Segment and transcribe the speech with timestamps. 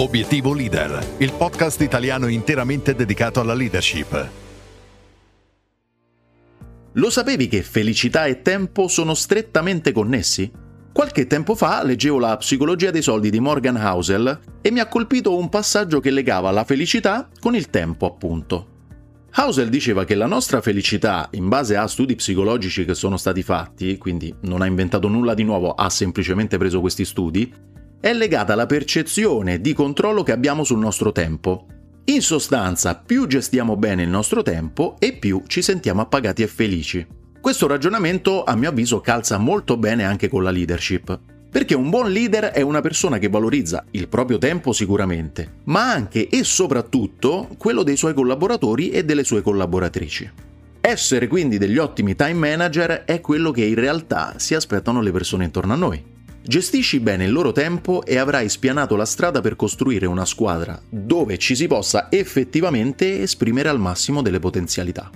[0.00, 4.30] Obiettivo Leader, il podcast italiano interamente dedicato alla leadership.
[6.92, 10.50] Lo sapevi che felicità e tempo sono strettamente connessi?
[10.90, 15.36] Qualche tempo fa leggevo la Psicologia dei soldi di Morgan Housel e mi ha colpito
[15.36, 18.68] un passaggio che legava la felicità con il tempo, appunto.
[19.36, 23.98] Housel diceva che la nostra felicità, in base a studi psicologici che sono stati fatti,
[23.98, 27.52] quindi non ha inventato nulla di nuovo, ha semplicemente preso questi studi,
[28.00, 31.66] è legata alla percezione di controllo che abbiamo sul nostro tempo.
[32.04, 37.06] In sostanza, più gestiamo bene il nostro tempo e più ci sentiamo appagati e felici.
[37.38, 41.18] Questo ragionamento, a mio avviso, calza molto bene anche con la leadership.
[41.50, 46.28] Perché un buon leader è una persona che valorizza il proprio tempo sicuramente, ma anche
[46.28, 50.30] e soprattutto quello dei suoi collaboratori e delle sue collaboratrici.
[50.80, 55.44] Essere quindi degli ottimi time manager è quello che in realtà si aspettano le persone
[55.44, 56.09] intorno a noi.
[56.42, 61.36] Gestisci bene il loro tempo e avrai spianato la strada per costruire una squadra dove
[61.36, 65.10] ci si possa effettivamente esprimere al massimo delle potenzialità.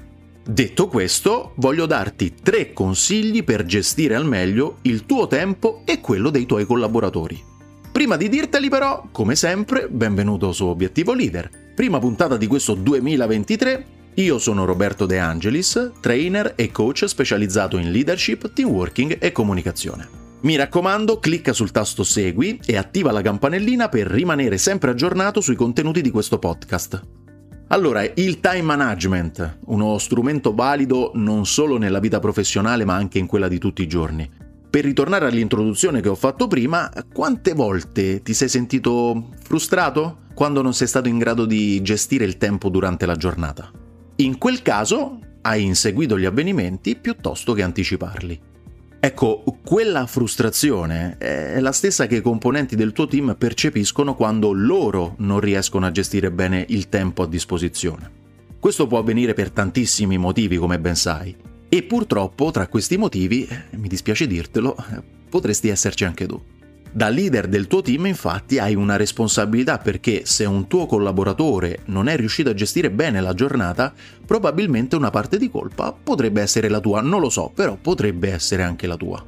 [0.46, 6.28] Detto questo, voglio darti tre consigli per gestire al meglio il tuo tempo e quello
[6.28, 7.42] dei tuoi collaboratori.
[7.90, 11.48] Prima di dirteli però, come sempre, benvenuto su Obiettivo Leader.
[11.74, 17.90] Prima puntata di questo 2023, io sono Roberto De Angelis, trainer e coach specializzato in
[17.90, 20.23] leadership, team working e comunicazione.
[20.44, 25.54] Mi raccomando, clicca sul tasto Segui e attiva la campanellina per rimanere sempre aggiornato sui
[25.54, 27.00] contenuti di questo podcast.
[27.68, 33.26] Allora, il time management, uno strumento valido non solo nella vita professionale ma anche in
[33.26, 34.30] quella di tutti i giorni.
[34.68, 40.74] Per ritornare all'introduzione che ho fatto prima, quante volte ti sei sentito frustrato quando non
[40.74, 43.70] sei stato in grado di gestire il tempo durante la giornata?
[44.16, 48.52] In quel caso hai inseguito gli avvenimenti piuttosto che anticiparli.
[49.04, 55.16] Ecco, quella frustrazione è la stessa che i componenti del tuo team percepiscono quando loro
[55.18, 58.10] non riescono a gestire bene il tempo a disposizione.
[58.58, 61.36] Questo può avvenire per tantissimi motivi, come ben sai,
[61.68, 64.74] e purtroppo tra questi motivi, eh, mi dispiace dirtelo,
[65.28, 66.42] potresti esserci anche tu.
[66.96, 72.06] Da leader del tuo team infatti hai una responsabilità perché se un tuo collaboratore non
[72.06, 73.92] è riuscito a gestire bene la giornata,
[74.24, 78.62] probabilmente una parte di colpa potrebbe essere la tua, non lo so, però potrebbe essere
[78.62, 79.20] anche la tua.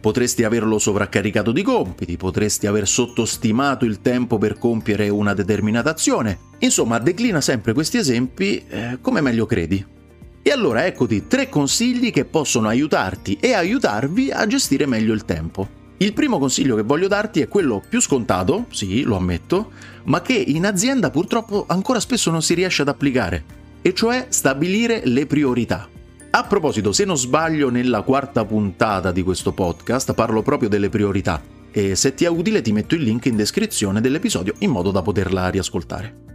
[0.00, 6.38] Potresti averlo sovraccaricato di compiti, potresti aver sottostimato il tempo per compiere una determinata azione.
[6.58, 9.84] Insomma, declina sempre questi esempi eh, come meglio credi.
[10.40, 15.77] E allora eccoti tre consigli che possono aiutarti e aiutarvi a gestire meglio il tempo.
[16.00, 19.72] Il primo consiglio che voglio darti è quello più scontato, sì, lo ammetto,
[20.04, 23.44] ma che in azienda purtroppo ancora spesso non si riesce ad applicare,
[23.82, 25.88] e cioè stabilire le priorità.
[26.30, 31.42] A proposito, se non sbaglio, nella quarta puntata di questo podcast parlo proprio delle priorità,
[31.72, 35.02] e se ti è utile ti metto il link in descrizione dell'episodio in modo da
[35.02, 36.27] poterla riascoltare.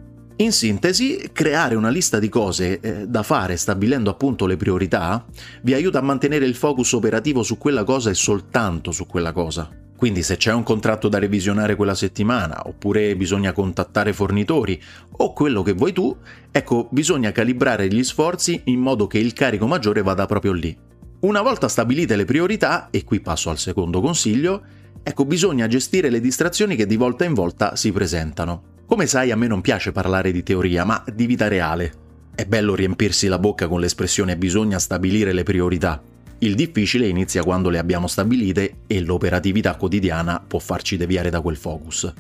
[0.44, 5.26] In sintesi, creare una lista di cose eh, da fare stabilendo appunto le priorità
[5.62, 9.70] vi aiuta a mantenere il focus operativo su quella cosa e soltanto su quella cosa.
[9.96, 14.78] Quindi se c'è un contratto da revisionare quella settimana, oppure bisogna contattare fornitori,
[15.12, 16.14] o quello che vuoi tu,
[16.52, 20.78] ecco, bisogna calibrare gli sforzi in modo che il carico maggiore vada proprio lì.
[21.22, 24.62] Una volta stabilite le priorità, e qui passo al secondo consiglio,
[25.04, 28.73] ecco, bisogna gestire le distrazioni che di volta in volta si presentano.
[28.94, 31.92] Come sai, a me non piace parlare di teoria, ma di vita reale.
[32.36, 36.00] È bello riempirsi la bocca con l'espressione bisogna stabilire le priorità.
[36.38, 41.58] Il difficile inizia quando le abbiamo stabilite e l'operatività quotidiana può farci deviare da quel
[41.58, 42.14] focus.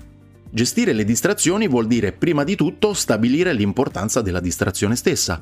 [0.49, 5.39] Gestire le distrazioni vuol dire prima di tutto stabilire l'importanza della distrazione stessa.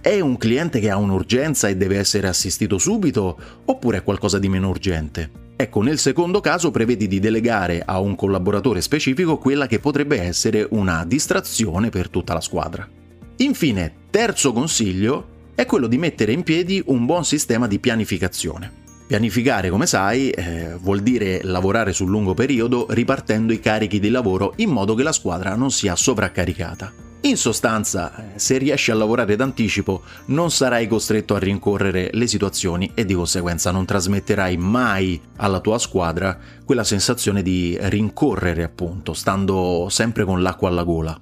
[0.00, 4.48] È un cliente che ha un'urgenza e deve essere assistito subito oppure è qualcosa di
[4.48, 5.49] meno urgente?
[5.60, 10.66] Ecco, nel secondo caso prevedi di delegare a un collaboratore specifico quella che potrebbe essere
[10.70, 12.88] una distrazione per tutta la squadra.
[13.36, 18.72] Infine, terzo consiglio è quello di mettere in piedi un buon sistema di pianificazione.
[19.06, 24.54] Pianificare, come sai, eh, vuol dire lavorare sul lungo periodo ripartendo i carichi di lavoro
[24.56, 27.09] in modo che la squadra non sia sovraccaricata.
[27.22, 33.04] In sostanza, se riesci a lavorare d'anticipo, non sarai costretto a rincorrere le situazioni e
[33.04, 40.24] di conseguenza non trasmetterai mai alla tua squadra quella sensazione di rincorrere, appunto, stando sempre
[40.24, 41.20] con l'acqua alla gola.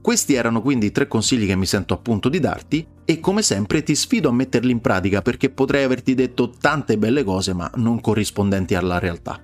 [0.00, 3.82] Questi erano quindi i tre consigli che mi sento appunto di darti e come sempre
[3.82, 8.00] ti sfido a metterli in pratica perché potrei averti detto tante belle cose ma non
[8.00, 9.42] corrispondenti alla realtà.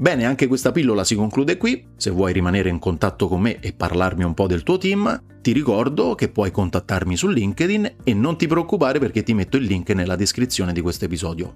[0.00, 1.88] Bene, anche questa pillola si conclude qui.
[1.94, 5.52] Se vuoi rimanere in contatto con me e parlarmi un po' del tuo team, ti
[5.52, 9.90] ricordo che puoi contattarmi su LinkedIn e non ti preoccupare perché ti metto il link
[9.90, 11.54] nella descrizione di questo episodio.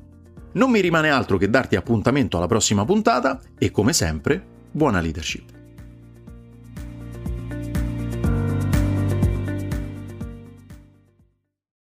[0.52, 5.53] Non mi rimane altro che darti appuntamento alla prossima puntata e come sempre, buona leadership.